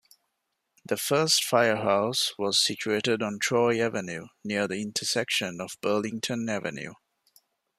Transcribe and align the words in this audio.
The 0.83 0.97
first 0.97 1.43
firehouse 1.43 2.33
was 2.35 2.59
situated 2.65 3.21
on 3.21 3.37
Troy 3.37 3.79
Avenue 3.85 4.29
near 4.43 4.67
the 4.67 4.81
intersection 4.81 5.61
of 5.61 5.77
Burlington 5.79 6.49
Avenue. 6.49 6.93